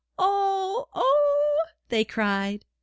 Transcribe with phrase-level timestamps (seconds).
[0.17, 2.65] ''Oh, oh!" they cried.